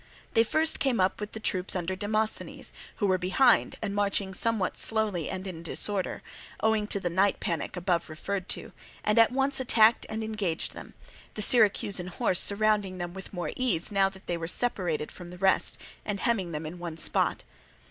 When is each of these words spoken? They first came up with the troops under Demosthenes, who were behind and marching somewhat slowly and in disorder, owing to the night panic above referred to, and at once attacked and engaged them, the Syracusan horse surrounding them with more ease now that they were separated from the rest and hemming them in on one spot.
They 0.33 0.41
first 0.43 0.79
came 0.79 0.99
up 0.99 1.19
with 1.19 1.33
the 1.33 1.39
troops 1.39 1.75
under 1.75 1.95
Demosthenes, 1.95 2.73
who 2.95 3.05
were 3.05 3.19
behind 3.19 3.75
and 3.83 3.93
marching 3.93 4.33
somewhat 4.33 4.75
slowly 4.75 5.29
and 5.29 5.45
in 5.45 5.61
disorder, 5.61 6.23
owing 6.59 6.87
to 6.87 6.99
the 6.99 7.07
night 7.11 7.39
panic 7.39 7.77
above 7.77 8.09
referred 8.09 8.49
to, 8.49 8.71
and 9.03 9.19
at 9.19 9.31
once 9.31 9.59
attacked 9.59 10.07
and 10.09 10.23
engaged 10.23 10.73
them, 10.73 10.95
the 11.35 11.43
Syracusan 11.43 12.07
horse 12.07 12.39
surrounding 12.39 12.97
them 12.97 13.13
with 13.13 13.31
more 13.31 13.51
ease 13.55 13.91
now 13.91 14.09
that 14.09 14.25
they 14.25 14.37
were 14.37 14.47
separated 14.47 15.11
from 15.11 15.29
the 15.29 15.37
rest 15.37 15.77
and 16.03 16.19
hemming 16.21 16.51
them 16.51 16.65
in 16.65 16.73
on 16.73 16.79
one 16.79 16.97
spot. 16.97 17.43